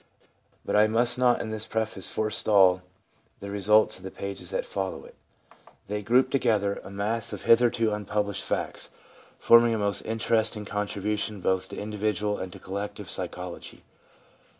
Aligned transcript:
But 0.65 0.75
I 0.75 0.87
must 0.87 1.19
not 1.19 1.41
in 1.41 1.51
this 1.51 1.67
preface 1.67 2.09
forestall 2.09 2.81
the 3.39 3.51
results 3.51 3.97
of 3.97 4.03
the 4.03 4.09
pages 4.09 4.49
that 4.49 4.65
follow 4.65 5.05
it. 5.05 5.13
They 5.89 6.01
group 6.01 6.31
together 6.31 6.71
a 6.71 6.73
x 6.73 6.79
PREFACE 6.81 6.95
mass 6.97 7.33
of 7.33 7.43
hitherto 7.43 7.91
unpublished 7.93 8.43
facts, 8.43 8.89
forming 9.37 9.75
a 9.75 9.77
most 9.77 10.01
interesting 10.01 10.65
contribution 10.65 11.39
both 11.39 11.69
to 11.69 11.77
individual 11.77 12.39
and 12.39 12.51
to 12.51 12.57
collective 12.57 13.11
psychology. 13.11 13.83